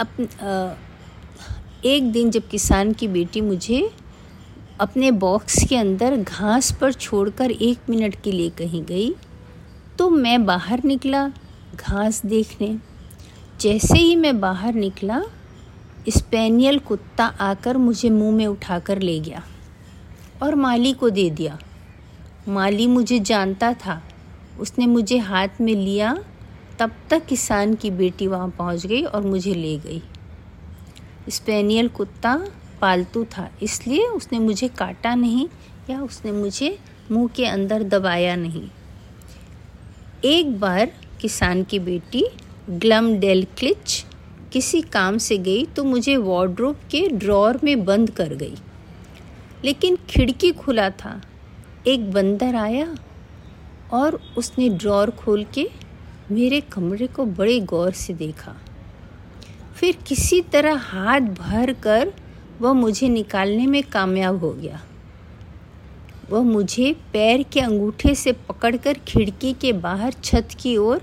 [0.00, 0.76] अप,
[1.84, 3.90] एक दिन जब किसान की बेटी मुझे
[4.80, 9.14] अपने बॉक्स के अंदर घास पर छोड़कर एक मिनट के लिए कहीं गई
[9.98, 11.26] तो मैं बाहर निकला
[11.76, 12.78] घास देखने।
[13.60, 15.22] जैसे ही मैं बाहर निकला,
[16.08, 19.42] स्पेनियल कुत्ता आकर मुझे मुँह में उठाकर ले गया
[20.42, 21.58] और माली को दे दिया।
[22.48, 24.02] माली मुझे जानता था।
[24.60, 26.16] उसने मुझे हाथ में लिया।
[26.78, 30.02] तब तक किसान की बेटी वहाँ पहुँच गई और मुझे ले गई।
[31.28, 32.34] स्पेनियल कुत्ता
[32.80, 35.46] पालतू था, इसलिए उसने मुझे काटा नहीं
[35.90, 36.76] या उसने मुझे
[37.10, 38.68] मुँह के अंदर दबाया नहीं।
[40.24, 42.24] एक बार किसान की बेटी
[42.70, 44.04] ग्लम डेल क्लिच
[44.52, 48.56] किसी काम से गई तो मुझे वार्ड्रोब के ड्रॉर में बंद कर गई।
[49.64, 51.20] लेकिन खिड़की खुला था,
[51.86, 52.94] एक बंदर आया
[53.92, 55.68] और उसने ड्रॉर खोल के
[56.30, 58.54] मेरे कमरे को बड़े गौर से देखा।
[59.84, 62.12] फिर किसी तरह हाथ भर कर
[62.60, 64.80] वह मुझे निकालने में कामयाब हो गया।
[66.30, 71.02] वह मुझे पैर के अंगूठे से पकड़कर खिड़की के बाहर छत की ओर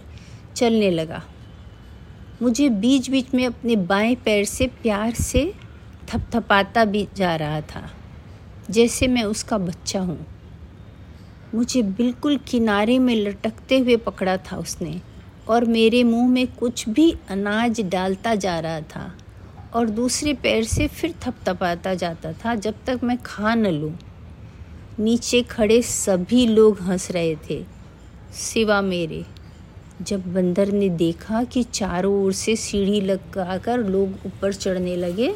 [0.55, 1.21] चलने लगा।
[2.41, 5.45] मुझे बीच बीच में अपने बाएँ पैर से प्यार से
[6.07, 7.89] थपथपाता भी जा रहा था,
[8.69, 10.25] जैसे मैं उसका बच्चा हूँ।
[11.55, 14.99] मुझे बिल्कुल किनारे में लटकते हुए पकड़ा था उसने।
[15.47, 19.11] और मेरे मुँह में कुछ भी अनाज डालता जा रहा था
[19.73, 23.93] और दूसरे पैर से फिर थपथपाता जाता था जब तक मैं खा न लूँ।
[24.99, 27.63] नीचे खड़े सभी लोग हंस रहे थे,
[28.33, 29.23] सिवा मेरे।
[30.01, 35.33] जब बंदर ने देखा कि चारों ओर से सीढ़ी लगाकर लोग ऊपर चढ़ने लगे,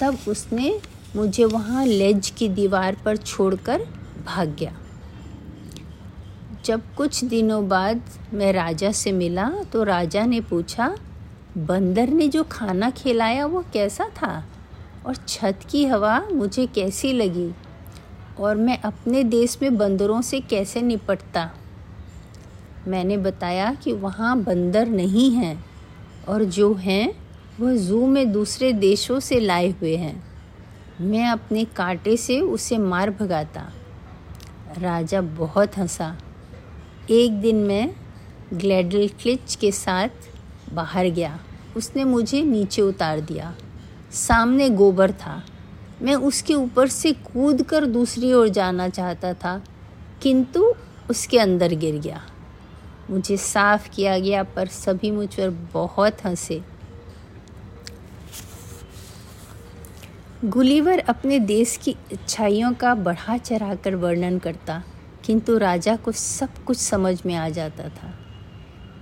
[0.00, 0.78] तब उसने
[1.16, 3.86] मुझे वहाँ लेज की दीवार पर छोड़कर
[4.26, 4.77] भाग गया।
[6.68, 8.00] जब कुछ दिनों बाद
[8.34, 10.96] मैं राजा से मिला तो राजा ने पूछा,
[11.58, 14.44] बंदर ने जो खाना खिलाया, वो कैसा था?
[15.06, 17.52] और छत की हवा मुझे कैसी लगी?
[18.40, 21.50] और मैं अपने देश में बंदरों से कैसे निपटता?
[22.88, 25.64] मैंने बताया कि वहाँ बंदर नहीं हैं,
[26.28, 27.14] और जो हैं,
[27.60, 30.24] वह जू में दूसरे देशों से लाए हुए हैं।
[31.00, 33.72] मैं अपने कांटे से उसे मार भगाता।
[34.78, 36.16] राजा बहुत हंसा।
[37.10, 37.94] एक दिन मैं
[38.54, 40.08] ग्लैडल क्लिच के साथ
[40.72, 41.40] बाहर गया।
[41.76, 43.54] उसने मुझे नीचे उतार दिया।
[44.12, 45.42] सामने गोबर था।
[46.02, 49.62] मैं उसके ऊपर से कूद कर दूसरी ओर जाना चाहता था,
[50.22, 50.74] किंतु
[51.10, 52.22] उसके अंदर गिर गया।
[53.10, 56.62] मुझे साफ़ किया गया, पर सभी मुझ पर बहुत हंसे।
[60.44, 64.82] गुलीवर अपने देश की अच्छाइयों का बढ़ा चढ़ा कर वर्णन करता।
[65.28, 68.18] किंतु राजा को सब कुछ समझ में आ जाता था।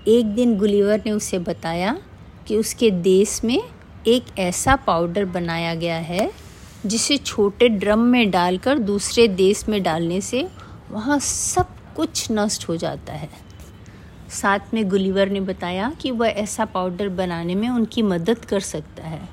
[0.08, 1.98] एक दिन गुलीवर ने उसे बताया
[2.46, 3.62] कि उसके देश में
[4.06, 6.32] एक ऐसा पाउडर बनाया गया है,
[6.86, 10.48] जिसे छोटे ड्रम में डालकर दूसरे देश में डालने से
[10.90, 13.28] वहाँ सब कुछ नष्ट हो जाता है।
[14.30, 19.04] साथ में गुलीवर ने बताया कि वह ऐसा पाउडर बनाने में उनकी मदद कर सकता
[19.04, 19.28] है।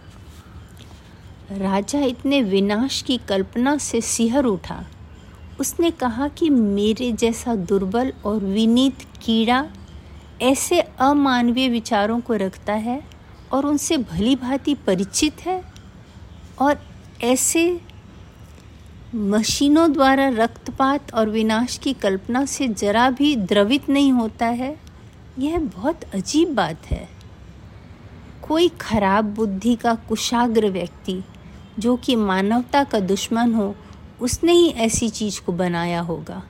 [1.52, 4.86] राजा इतने विनाश की कल्पना से सिहर उठा
[5.60, 9.66] उसने कहा कि मेरे जैसा दुर्बल और विनीत कीड़ा
[10.42, 13.02] ऐसे अमानवीय विचारों को रखता है
[13.52, 15.62] और उनसे भली भांति परिचित है
[16.60, 16.80] और
[17.24, 17.82] ऐसे
[19.16, 24.78] मशीनों द्वारा रक्तपात और विनाश की कल्पना से जरा भी द्रवित नहीं होता है,
[25.40, 27.08] यह बहुत अजीब बात है।
[28.48, 31.24] कोई खराब बुद्धि का कुशाग्र व्यक्ति,
[31.80, 33.76] जो कि मानवता का दुश्मन हो
[34.22, 36.44] उसने ही ऐसी चीज़ को बनाया होगा।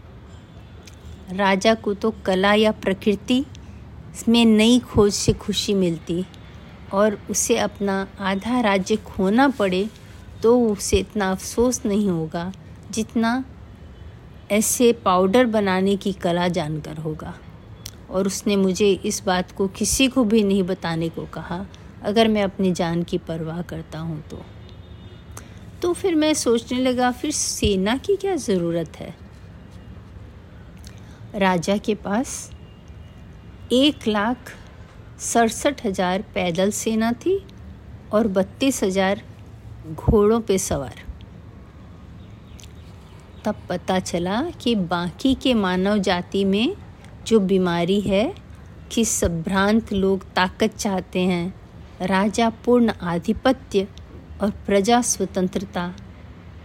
[1.31, 3.45] राजा को तो कला या प्रकृति
[4.29, 6.25] में नई खोज से खुशी मिलती
[6.93, 9.89] और उसे अपना आधा राज्य खोना पड़े
[10.43, 12.51] तो उसे इतना अफसोस नहीं होगा
[12.91, 13.43] जितना
[14.51, 17.33] ऐसे पाउडर बनाने की कला जानकर होगा।
[18.09, 21.65] और उसने मुझे इस बात को किसी को भी नहीं बताने को कहा।
[22.03, 24.41] अगर मैं अपनी जान की परवाह करता हूँ तो।
[25.83, 29.13] तो फिर मैं सोचने लगा, फिर सेना की क्या ज़रूरत है?
[31.35, 32.51] राजा के पास
[33.71, 34.51] एक लाख
[35.21, 37.37] सड़सठ हज़ार पैदल सेना थी
[38.13, 39.21] और बत्तीस हज़ार
[39.87, 41.01] घोड़ों पे सवार।
[43.45, 46.75] तब पता चला कि बाकी के मानव जाति में
[47.27, 48.33] जो बीमारी है,
[48.91, 51.53] कि संभ्रांत लोग ताकत चाहते हैं,
[52.01, 53.87] राजा पूर्ण आधिपत्य
[54.43, 55.93] और प्रजा स्वतंत्रता,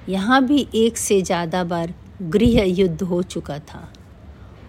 [0.09, 3.89] यहाँ भी एक से ज़्यादा बार गृह युद्ध हो चुका था।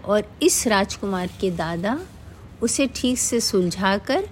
[0.04, 1.98] और इस राजकुमार के दादा
[2.62, 4.28] उसे ठीक से सुलझाकर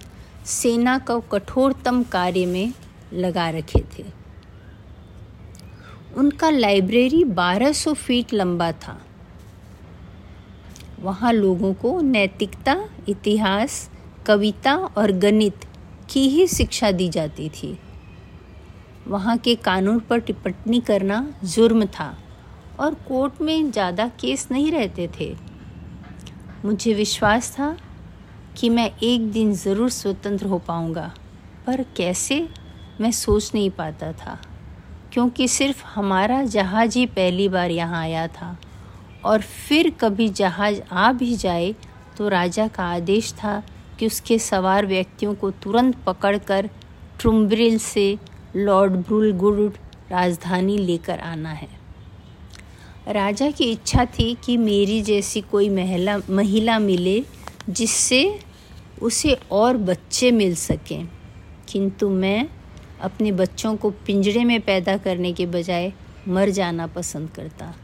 [0.46, 2.72] सेना को कठोरतम कार्य में
[3.14, 4.04] लगा रखे थे।
[6.16, 8.98] उनका लाइब्रेरी 1200 फीट लंबा था।
[11.00, 12.76] वहाँ लोगों को नैतिकता,
[13.08, 13.88] इतिहास,
[14.26, 15.64] कविता और गणित
[16.10, 17.78] की ही शिक्षा दी जाती थी।
[19.08, 22.14] वहाँ के कानून पर टिप्पणी करना जुर्म था
[22.80, 25.34] और कोर्ट में ज़्यादा केस नहीं रहते थे।
[26.64, 27.76] मुझे विश्वास था
[28.56, 31.12] कि मैं एक दिन ज़रूर स्वतंत्र हो पाऊँगा,
[31.66, 32.46] पर कैसे?
[33.00, 34.38] मैं सोच नहीं पाता था,
[35.12, 38.56] क्योंकि सिर्फ़ हमारा जहाज़ ही पहली बार यहाँ आया था।
[39.24, 41.74] और फिर कभी जहाज़ आ भी जाए
[42.16, 43.62] तो राजा का आदेश था
[43.98, 46.68] कि उसके सवार व्यक्तियों को तुरंत पकड़कर
[47.20, 48.18] ट्रुम्ब्रिल से
[48.58, 49.74] लॉर्ड ब्रुलगुड
[50.10, 51.68] राजधानी लेकर आना है।
[53.08, 57.22] राजा की इच्छा थी कि मेरी जैसी कोई महिला महिला मिले,
[57.70, 58.38] जिससे
[59.02, 61.08] उसे और बच्चे मिल सकें।
[61.68, 62.48] किंतु मैं
[63.00, 65.92] अपने बच्चों को पिंजरे में पैदा करने के बजाय
[66.28, 67.74] मर जाना पसंद करता,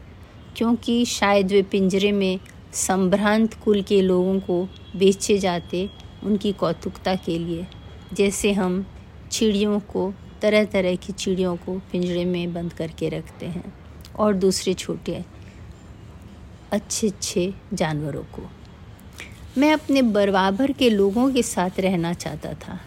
[0.57, 2.39] क्योंकि शायद वे पिंजरे में
[2.73, 4.63] संभ्रांत कुल के लोगों को
[4.95, 5.89] बेचे जाते
[6.23, 7.65] उनकी कौतुकता के लिए,
[8.13, 8.85] जैसे हम
[9.31, 10.13] चिड़ियों को
[10.45, 13.73] तरह तरह की चिड़ियों को पिंजरे में बंद करके रखते हैं
[14.15, 15.23] और दूसरे छोटे
[16.71, 18.49] अच्छे अच्छे जानवरों को।
[19.57, 22.79] मैं अपने बराबर के लोगों के साथ रहना चाहता था,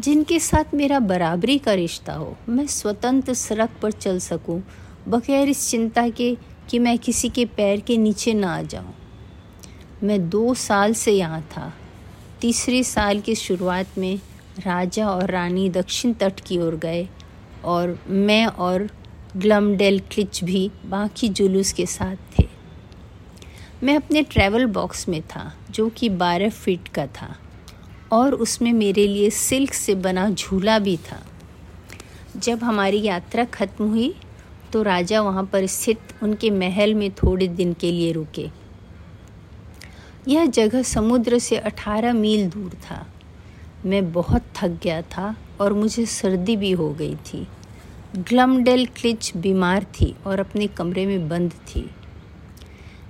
[0.00, 4.62] जिनके साथ मेरा बराबरी का रिश्ता हो। मैं स्वतंत्र सड़क पर चल सकूँ,
[5.08, 6.36] बगैर इस चिंता के
[6.70, 8.94] कि मैं किसी के पैर के नीचे ना आ जाऊँ।
[10.02, 11.72] मैं दो साल से यहाँ था।
[12.40, 14.20] तीसरे साल की शुरुआत में
[14.58, 17.08] राजा और रानी दक्षिण तट की ओर गए
[17.64, 18.88] और मैं और
[19.36, 22.48] ग्लमडेल क्लिच भी बाकी जुलूस के साथ थे।
[23.82, 27.36] मैं अपने ट्रैवल बॉक्स में था, जो कि बारह फीट का था,
[28.12, 31.22] और उसमें मेरे लिए सिल्क से बना झूला भी था।
[32.36, 34.14] जब हमारी यात्रा खत्म हुई
[34.72, 38.48] तो राजा वहाँ पर स्थित उनके महल में थोड़े दिन के लिए रुके।
[40.28, 43.06] यह जगह समुद्र से 18 मील दूर था।
[43.86, 47.46] मैं बहुत थक गया था और मुझे सर्दी भी हो गई थी।
[48.18, 51.88] ग्लमडेल क्लिच बीमार थी और अपने कमरे में बंद थी।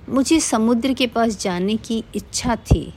[0.09, 2.93] मुझे समुद्र के पास जाने की इच्छा थी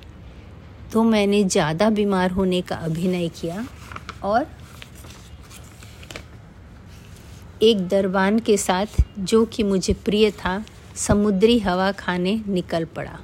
[0.93, 3.65] तो मैंने ज़्यादा बीमार होने का अभिनय किया
[4.25, 4.47] और
[7.63, 8.87] एक दरबान के साथ,
[9.19, 10.63] जो कि मुझे प्रिय था,
[10.97, 13.19] समुद्री हवा खाने निकल पड़ा।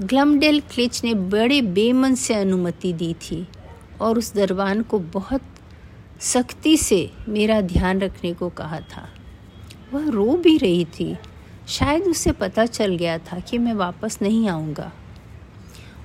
[0.00, 3.48] ग्लमडेल क्लिच ने बड़े बेमन से अनुमति दी थी
[4.00, 5.42] और उस दरबान को बहुत
[6.20, 9.08] सख्ती से मेरा ध्यान रखने को कहा था।
[9.92, 11.16] वह रो भी रही थी।
[11.68, 14.92] शायद उसे पता चल गया था कि मैं वापस नहीं आऊँगा।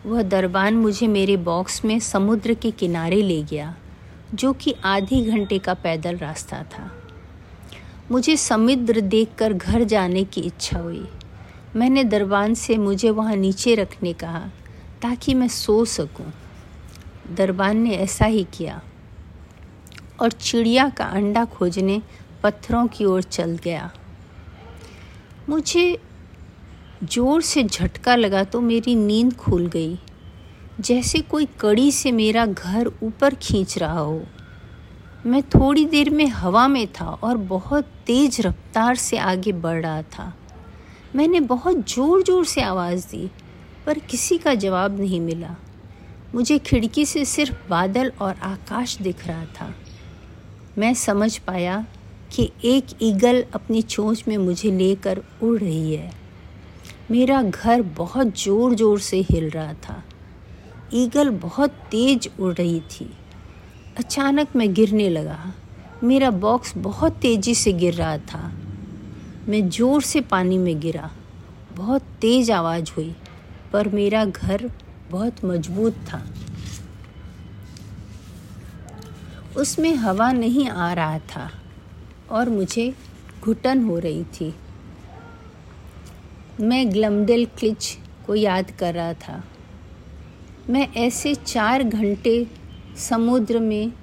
[0.06, 3.76] वह दरबान मुझे मेरे बॉक्स में समुद्र के किनारे ले गया,
[4.34, 6.92] जो कि आधी घंटे का पैदल रास्ता था।
[8.12, 11.08] मुझे समुद्र देखकर घर जाने की इच्छा हुई।
[11.76, 14.40] मैंने दरबान से मुझे वहाँ नीचे रखने कहा,
[15.02, 16.34] ताकि मैं सो सकूँ।
[17.36, 18.82] दरबान ने ऐसा ही किया।
[20.22, 22.02] और चिड़िया का अंडा खोजने
[22.44, 23.92] पत्थरों की ओर चल गया।
[25.50, 26.00] मुझे
[27.04, 30.00] ज़ोर से झटका लगा तो मेरी नींद खुल गई।
[30.80, 34.24] जैसे कोई कड़ी से मेरा घर ऊपर खींच रहा हो।
[35.26, 40.02] मैं थोड़ी देर में हवा में था और बहुत तेज़ रफ्तार से आगे बढ़ रहा
[40.02, 40.34] था।
[41.16, 43.30] मैंने बहुत ज़ोर ज़ोर से आवाज़ दी,
[43.86, 45.56] पर किसी का जवाब नहीं मिला।
[46.36, 49.74] मुझे खिड़की से सिर्फ़ बादल और आकाश दिख रहा था।
[50.78, 51.86] मैं समझ पाया
[52.32, 56.12] कि एक ईगल अपनी चोंच में मुझे लेकर उड़ रही है।
[57.12, 60.04] मेरा घर बहुत ज़ोर ज़ोर से हिल रहा था।
[60.94, 63.10] ईगल बहुत तेज उड़ रही थी।
[63.98, 65.54] अचानक मैं गिरने लगा।
[66.04, 68.52] मेरा बॉक्स बहुत तेज़ी से गिर रहा था।
[69.50, 71.12] मैं ज़ोर से पानी में गिरा।
[71.76, 73.16] बहुत तेज़ आवाज़ हुई,
[73.74, 74.72] पर मेरा घर
[75.12, 76.26] बहुत मज़बूत था।
[79.58, 81.52] उसमें हवा नहीं आ रहा था
[82.32, 82.94] और मुझे
[83.42, 84.54] घुटन हो रही थी।
[86.60, 89.44] मैं ग्लमडेल क्लिच को याद कर रहा था।
[90.70, 92.48] मैं ऐसे चार घंटे
[92.98, 93.94] समुद्र में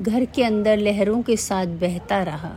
[0.00, 2.56] घर के अंदर लहरों के साथ बहता रहा।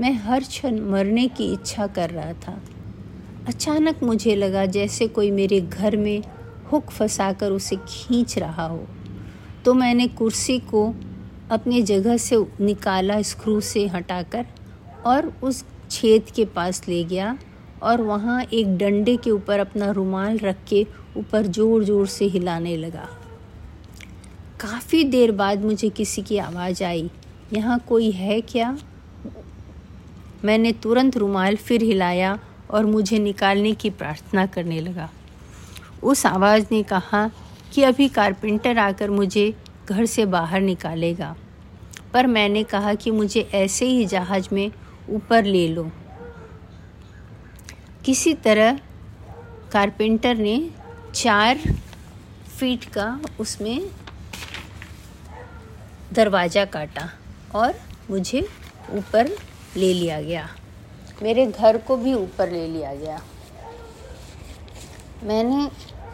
[0.00, 2.60] मैं हर क्षण मरने की इच्छा कर रहा था।
[3.48, 6.22] अचानक मुझे लगा जैसे कोई मेरे घर में
[6.72, 8.86] हुक फंसाकर उसे खींच रहा हो।
[9.64, 10.86] तो मैंने कुर्सी को
[11.50, 14.46] अपनी जगह से निकाला स्क्रू से हटाकर
[15.06, 17.36] और उस छेद के पास ले गया
[17.82, 20.86] और वहाँ एक डंडे के ऊपर अपना रुमाल रख के
[21.16, 23.08] ऊपर ज़ोर ज़ोर से हिलाने लगा।
[24.60, 27.10] काफ़ी देर बाद मुझे किसी की आवाज़ आई,
[27.52, 28.76] यहाँ कोई है क्या?
[30.44, 32.38] मैंने तुरंत रुमाल फिर हिलाया
[32.70, 35.08] और मुझे निकालने की प्रार्थना करने लगा।
[36.02, 37.30] उस आवाज़ ने कहा
[37.72, 39.52] कि अभी कारपेंटर आकर मुझे
[39.88, 41.34] घर से बाहर निकालेगा,
[42.12, 44.70] पर मैंने कहा कि मुझे ऐसे ही जहाज़ में
[45.10, 45.90] ऊपर ले लो।
[48.04, 48.78] किसी तरह
[49.72, 50.58] कारपेंटर ने
[51.14, 51.58] चार
[52.58, 53.06] फीट का
[53.40, 53.88] उसमें
[56.12, 57.08] दरवाज़ा काटा
[57.54, 57.74] और
[58.10, 58.46] मुझे
[58.90, 59.30] ऊपर
[59.76, 60.48] ले लिया गया।
[61.22, 63.20] मेरे घर को भी ऊपर ले लिया गया।
[65.24, 65.70] मैंने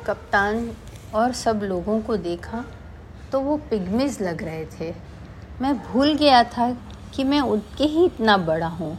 [0.06, 0.72] कप्तान
[1.14, 2.64] और सब लोगों को देखा
[3.32, 4.94] तो वो पिग्मिज लग रहे थे।
[5.60, 6.70] मैं भूल गया था
[7.14, 8.98] कि मैं उनके ही इतना बड़ा हूँ।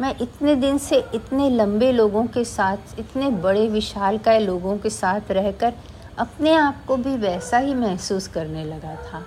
[0.00, 4.90] मैं इतने दिन से इतने लंबे लोगों के साथ, इतने बड़े विशाल विशालकाय लोगों के
[4.90, 5.72] साथ रहकर
[6.18, 9.24] अपने आप को भी वैसा ही महसूस करने लगा था।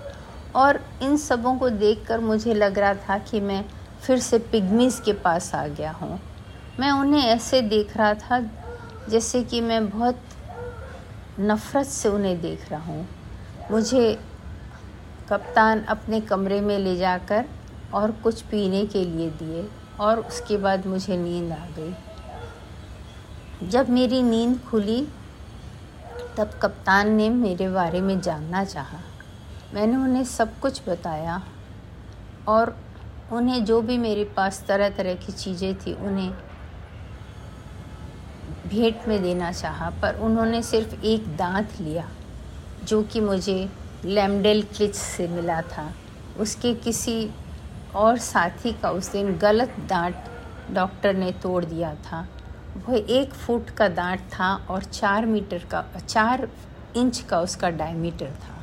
[0.55, 3.65] और इन सबों को देखकर मुझे लग रहा था कि मैं
[4.07, 6.19] फिर से पिग्मीज़ के पास आ गया हूँ।
[6.79, 8.39] मैं उन्हें ऐसे देख रहा था
[9.09, 10.19] जैसे कि मैं बहुत
[11.39, 13.07] नफ़रत से उन्हें देख रहा हूँ।
[13.71, 14.19] मुझे
[15.29, 17.45] कप्तान अपने कमरे में ले जाकर
[17.93, 21.93] और कुछ पीने के लिए दिए और उसके बाद मुझे नींद आ गई।
[23.69, 25.07] जब मेरी नींद खुली,
[26.37, 28.99] तब कप्तान ने मेरे बारे में जानना चाहा।
[29.73, 31.41] मैंने उन्हें सब कुछ बताया
[32.47, 32.86] और
[33.31, 36.31] उन्हें जो भी मेरे पास तरह तरह की चीज़ें थी, उन्हें
[38.67, 42.07] भेंट में देना चाहा, पर उन्होंने सिर्फ़ एक दांत लिया,
[42.83, 43.69] जो कि मुझे
[44.05, 45.93] लैमडेल क्लिच से मिला था।
[46.39, 47.29] उसके किसी
[47.95, 50.31] और साथी का उस दिन गलत दांत
[50.71, 52.27] डॉक्टर ने तोड़ दिया था।
[52.87, 56.47] वह एक फुट का दांत था और चार मीटर का, चार
[56.97, 58.55] इंच का उसका डायमीटर था।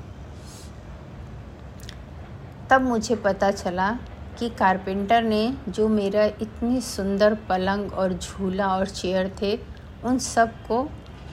[2.71, 3.99] तब मुझे पता चला
[4.39, 9.59] कि कारपेंटर ने जो मेरा इतनी सुंदर पलंग और झूला और चेयर थे,
[10.05, 10.83] उन सबको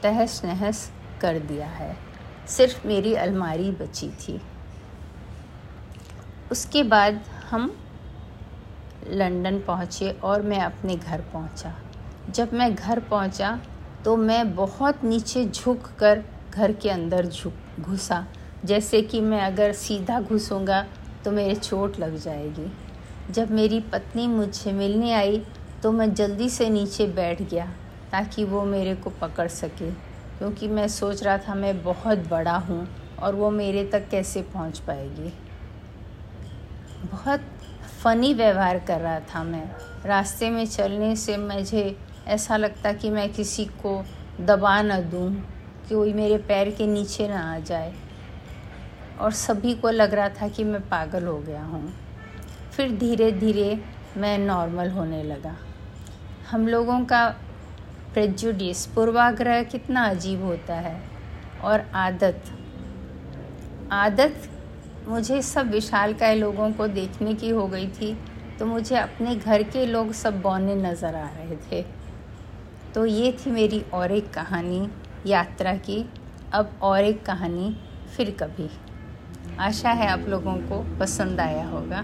[0.03, 0.89] तहस नहस
[1.21, 1.95] कर दिया है।
[2.47, 4.39] सिर्फ़ मेरी अलमारी बची थी।
[6.51, 7.71] उसके बाद हम
[9.07, 11.73] लंदन पहुँचे और मैं अपने घर पहुँचा।
[12.29, 13.59] जब मैं घर पहुँचा
[14.05, 18.25] तो मैं बहुत नीचे झुक कर घर के अंदर झुक, घुसा।
[18.65, 20.85] जैसे कि मैं अगर सीधा घुसूँगा
[21.25, 22.71] तो मेरे चोट लग जाएगी।
[23.29, 25.41] जब मेरी पत्नी मुझसे मिलने आई
[25.83, 27.65] तो मैं जल्दी से नीचे बैठ गया,
[28.11, 29.91] ताकि वो मेरे को पकड़ सके।
[30.37, 32.87] क्योंकि मैं सोच रहा था मैं बहुत बड़ा हूँ,
[33.19, 35.33] और वो मेरे तक कैसे पहुँच पाएगी।
[37.03, 37.41] बहुत
[38.03, 39.63] फ़नी व्यवहार कर रहा था मैं।
[40.05, 41.95] रास्ते में चलने से मुझे
[42.27, 44.03] ऐसा लगता कि मैं किसी को
[44.41, 45.31] दबा न दूँ,
[45.89, 47.93] कि कोई मेरे पैर के नीचे ना आ जाए।
[49.19, 51.93] और सभी को लग रहा था कि मैं पागल हो गया हूँ।
[52.71, 53.79] फिर धीरे धीरे
[54.17, 55.55] मैं नॉर्मल होने लगा।
[56.51, 57.27] हम लोगों का
[58.13, 61.01] प्रेजुडिस पूर्वाग्रह कितना अजीब होता है
[61.63, 62.51] और आदत।
[63.91, 64.49] आदत
[65.07, 68.13] मुझे सब विशालकाय लोगों को देखने की हो गई थी
[68.59, 71.81] तो मुझे अपने घर के लोग सब बौने नज़र आ रहे थे।
[72.93, 74.87] तो ये थी मेरी और एक कहानी,
[75.25, 76.05] यात्रा की।
[76.53, 77.75] अब और एक कहानी,
[78.15, 78.69] फिर कभी।
[79.59, 82.03] आशा है आप लोगों को पसंद आया होगा।